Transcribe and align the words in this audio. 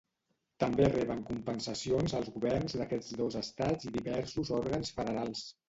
També 0.61 0.87
reben 0.87 1.21
compensacions 1.27 2.17
als 2.21 2.33
governs 2.39 2.77
d'aquests 2.81 3.13
dos 3.21 3.39
estats 3.45 3.91
i 3.91 3.95
diversos 4.01 4.55
òrgans 4.61 4.95
federals. 5.01 5.49